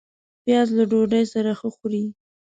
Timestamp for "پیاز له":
0.43-0.83